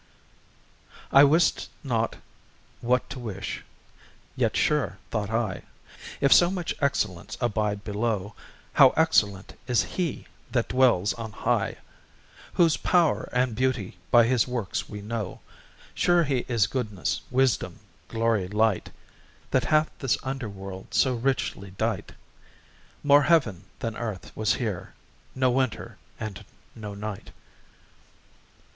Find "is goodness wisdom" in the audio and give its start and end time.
16.47-17.77